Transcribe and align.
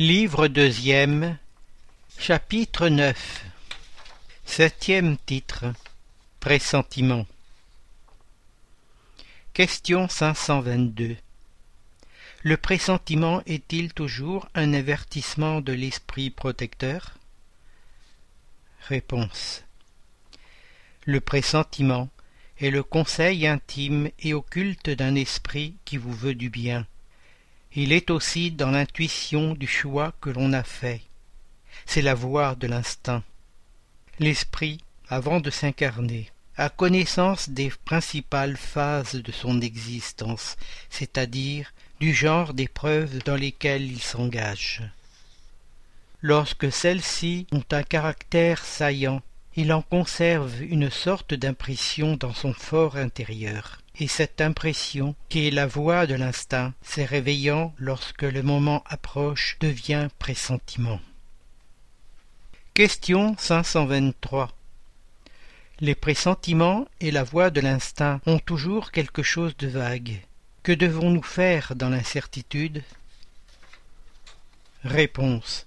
Livre 0.00 0.46
deuxième 0.46 1.38
Chapitre 2.20 2.88
neuf. 2.88 3.44
Septième 4.44 5.16
titre 5.16 5.64
Pressentiment. 6.38 7.26
Question 9.54 10.08
522 10.08 11.16
Le 12.44 12.56
pressentiment 12.56 13.42
est-il 13.46 13.92
toujours 13.92 14.48
un 14.54 14.72
avertissement 14.72 15.60
de 15.60 15.72
l'esprit 15.72 16.30
protecteur? 16.30 17.18
Réponse. 18.82 19.64
Le 21.06 21.20
pressentiment 21.20 22.08
est 22.60 22.70
le 22.70 22.84
conseil 22.84 23.48
intime 23.48 24.10
et 24.20 24.32
occulte 24.32 24.90
d'un 24.90 25.16
esprit 25.16 25.74
qui 25.84 25.96
vous 25.96 26.14
veut 26.14 26.36
du 26.36 26.50
bien 26.50 26.86
il 27.74 27.92
est 27.92 28.10
aussi 28.10 28.50
dans 28.50 28.70
l'intuition 28.70 29.54
du 29.54 29.66
choix 29.66 30.12
que 30.20 30.30
l'on 30.30 30.52
a 30.52 30.62
fait. 30.62 31.02
C'est 31.86 32.02
la 32.02 32.14
voix 32.14 32.54
de 32.54 32.66
l'instinct. 32.66 33.22
L'esprit, 34.18 34.78
avant 35.08 35.40
de 35.40 35.50
s'incarner, 35.50 36.30
a 36.56 36.70
connaissance 36.70 37.50
des 37.50 37.70
principales 37.84 38.56
phases 38.56 39.14
de 39.14 39.32
son 39.32 39.60
existence, 39.60 40.56
c'est-à-dire 40.90 41.72
du 42.00 42.12
genre 42.12 42.52
d'épreuves 42.52 43.22
dans 43.24 43.36
lesquelles 43.36 43.90
il 43.90 44.00
s'engage. 44.00 44.82
Lorsque 46.20 46.72
celles-ci 46.72 47.46
ont 47.52 47.64
un 47.70 47.84
caractère 47.84 48.64
saillant, 48.64 49.22
il 49.54 49.72
en 49.72 49.82
conserve 49.82 50.62
une 50.62 50.90
sorte 50.90 51.34
d'impression 51.34 52.16
dans 52.16 52.34
son 52.34 52.52
fort 52.52 52.96
intérieur 52.96 53.78
et 53.98 54.06
cette 54.06 54.40
impression, 54.40 55.14
qui 55.28 55.46
est 55.46 55.50
la 55.50 55.66
voix 55.66 56.06
de 56.06 56.14
l'instinct, 56.14 56.72
s'est 56.82 57.04
réveillant 57.04 57.74
lorsque 57.78 58.22
le 58.22 58.42
moment 58.42 58.84
approche, 58.86 59.56
devient 59.60 60.08
pressentiment. 60.18 61.00
Question 62.74 63.36
523 63.38 64.52
Les 65.80 65.96
pressentiments 65.96 66.86
et 67.00 67.10
la 67.10 67.24
voix 67.24 67.50
de 67.50 67.60
l'instinct 67.60 68.20
ont 68.26 68.38
toujours 68.38 68.92
quelque 68.92 69.24
chose 69.24 69.56
de 69.56 69.66
vague. 69.66 70.20
Que 70.62 70.72
devons-nous 70.72 71.22
faire 71.22 71.74
dans 71.74 71.88
l'incertitude? 71.88 72.84
Réponse 74.84 75.66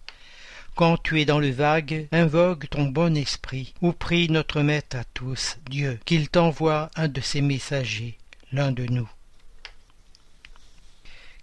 quand 0.75 0.97
tu 0.97 1.19
es 1.21 1.25
dans 1.25 1.39
le 1.39 1.51
vague, 1.51 2.07
invoque 2.11 2.69
ton 2.69 2.85
bon 2.85 3.15
esprit, 3.15 3.73
ou 3.81 3.91
prie 3.91 4.29
notre 4.29 4.61
Maître 4.61 4.97
à 4.97 5.03
tous, 5.03 5.57
Dieu, 5.69 5.99
qu'il 6.05 6.29
t'envoie 6.29 6.89
un 6.95 7.07
de 7.07 7.21
ses 7.21 7.41
messagers, 7.41 8.17
l'un 8.51 8.71
de 8.71 8.85
nous. 8.85 9.09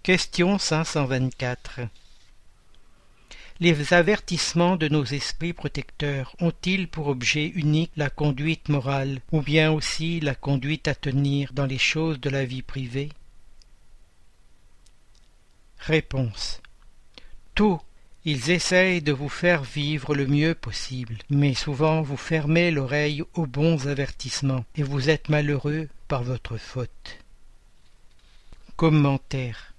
Question 0.03 0.57
524 0.57 1.81
Les 3.59 3.93
avertissements 3.93 4.75
de 4.75 4.87
nos 4.87 5.03
esprits 5.03 5.53
protecteurs 5.53 6.35
ont-ils 6.39 6.87
pour 6.87 7.07
objet 7.07 7.47
unique 7.47 7.91
la 7.97 8.09
conduite 8.09 8.69
morale, 8.69 9.21
ou 9.31 9.41
bien 9.41 9.71
aussi 9.71 10.19
la 10.19 10.35
conduite 10.35 10.87
à 10.87 10.95
tenir 10.95 11.51
dans 11.53 11.65
les 11.65 11.77
choses 11.77 12.19
de 12.19 12.29
la 12.29 12.45
vie 12.45 12.61
privée? 12.61 13.09
Réponse. 15.79 16.61
Tout. 17.55 17.79
Ils 18.25 18.51
essayent 18.51 19.01
de 19.01 19.13
vous 19.13 19.29
faire 19.29 19.63
vivre 19.63 20.13
le 20.13 20.27
mieux 20.27 20.53
possible, 20.53 21.15
mais 21.29 21.53
souvent 21.53 22.01
vous 22.01 22.17
fermez 22.17 22.69
l'oreille 22.69 23.23
aux 23.33 23.47
bons 23.47 23.87
avertissements, 23.87 24.65
et 24.75 24.83
vous 24.83 25.09
êtes 25.09 25.29
malheureux 25.29 25.87
votre 26.17 26.57
faute. 26.57 27.19
Commentaire 28.75 29.69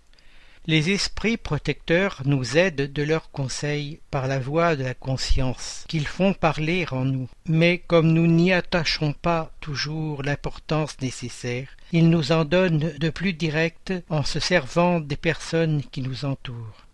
les 0.66 0.90
esprits 0.90 1.36
protecteurs 1.36 2.20
nous 2.26 2.56
aident 2.56 2.92
de 2.92 3.02
leurs 3.02 3.30
conseils 3.30 3.98
par 4.10 4.28
la 4.28 4.38
voix 4.38 4.76
de 4.76 4.84
la 4.84 4.94
conscience, 4.94 5.84
qu'ils 5.88 6.06
font 6.06 6.34
parler 6.34 6.86
en 6.92 7.04
nous. 7.04 7.28
Mais 7.46 7.78
comme 7.78 8.12
nous 8.12 8.26
n'y 8.26 8.52
attachons 8.52 9.12
pas 9.12 9.50
toujours 9.60 10.22
l'importance 10.22 11.00
nécessaire, 11.00 11.76
ils 11.92 12.08
nous 12.08 12.30
en 12.30 12.44
donnent 12.44 12.92
de 12.98 13.10
plus 13.10 13.32
direct 13.32 13.92
en 14.10 14.22
se 14.22 14.38
servant 14.38 15.00
des 15.00 15.16
personnes 15.16 15.82
qui 15.90 16.02
nous 16.02 16.24
entourent 16.24 16.86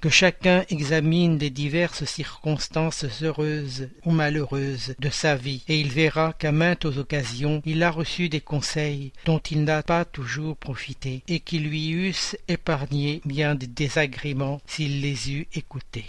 que 0.00 0.08
chacun 0.08 0.64
examine 0.70 1.38
les 1.38 1.50
diverses 1.50 2.04
circonstances 2.04 3.04
heureuses 3.22 3.88
ou 4.04 4.12
malheureuses 4.12 4.94
de 4.98 5.10
sa 5.10 5.36
vie, 5.36 5.64
et 5.68 5.80
il 5.80 5.88
verra 5.88 6.32
qu'à 6.32 6.52
maintes 6.52 6.84
occasions 6.84 7.62
il 7.64 7.82
a 7.82 7.90
reçu 7.90 8.28
des 8.28 8.40
conseils 8.40 9.12
dont 9.24 9.38
il 9.38 9.64
n'a 9.64 9.82
pas 9.82 10.04
toujours 10.04 10.56
profité, 10.56 11.22
et 11.28 11.40
qui 11.40 11.58
lui 11.58 11.90
eussent 11.90 12.36
épargné 12.48 13.20
bien 13.24 13.54
des 13.54 13.66
désagréments 13.66 14.60
s'il 14.66 15.00
les 15.00 15.32
eût 15.32 15.46
écoutés. 15.54 16.06